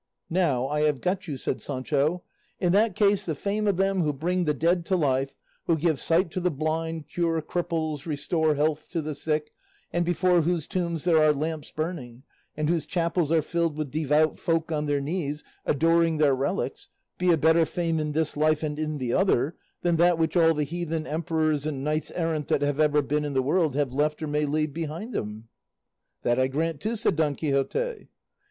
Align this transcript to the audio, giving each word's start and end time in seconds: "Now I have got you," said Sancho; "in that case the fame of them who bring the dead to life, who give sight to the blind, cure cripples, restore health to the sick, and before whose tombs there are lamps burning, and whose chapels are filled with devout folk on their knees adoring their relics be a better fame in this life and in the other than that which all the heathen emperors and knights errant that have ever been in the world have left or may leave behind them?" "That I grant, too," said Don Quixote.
"Now 0.31 0.65
I 0.67 0.81
have 0.85 0.99
got 0.99 1.27
you," 1.27 1.37
said 1.37 1.61
Sancho; 1.61 2.23
"in 2.59 2.71
that 2.71 2.95
case 2.95 3.23
the 3.23 3.35
fame 3.35 3.67
of 3.67 3.77
them 3.77 4.01
who 4.01 4.11
bring 4.11 4.45
the 4.45 4.53
dead 4.55 4.83
to 4.87 4.95
life, 4.97 5.35
who 5.67 5.77
give 5.77 5.99
sight 5.99 6.31
to 6.31 6.39
the 6.39 6.49
blind, 6.49 7.07
cure 7.07 7.39
cripples, 7.39 8.07
restore 8.07 8.55
health 8.55 8.89
to 8.89 9.01
the 9.03 9.13
sick, 9.13 9.51
and 9.93 10.03
before 10.03 10.41
whose 10.41 10.65
tombs 10.65 11.03
there 11.03 11.21
are 11.21 11.33
lamps 11.35 11.71
burning, 11.71 12.23
and 12.57 12.67
whose 12.67 12.87
chapels 12.87 13.31
are 13.31 13.43
filled 13.43 13.77
with 13.77 13.91
devout 13.91 14.39
folk 14.39 14.71
on 14.71 14.87
their 14.87 14.99
knees 15.01 15.43
adoring 15.67 16.17
their 16.17 16.33
relics 16.33 16.89
be 17.19 17.29
a 17.31 17.37
better 17.37 17.63
fame 17.63 17.99
in 17.99 18.13
this 18.13 18.35
life 18.35 18.63
and 18.63 18.79
in 18.79 18.97
the 18.97 19.13
other 19.13 19.55
than 19.83 19.97
that 19.97 20.17
which 20.17 20.35
all 20.35 20.55
the 20.55 20.63
heathen 20.63 21.05
emperors 21.05 21.63
and 21.67 21.83
knights 21.83 22.09
errant 22.15 22.47
that 22.47 22.63
have 22.63 22.79
ever 22.79 23.03
been 23.03 23.23
in 23.23 23.33
the 23.33 23.43
world 23.43 23.75
have 23.75 23.93
left 23.93 24.19
or 24.23 24.27
may 24.27 24.47
leave 24.47 24.73
behind 24.73 25.13
them?" 25.13 25.47
"That 26.23 26.39
I 26.39 26.47
grant, 26.47 26.81
too," 26.81 26.95
said 26.95 27.15
Don 27.15 27.35
Quixote. 27.35 28.07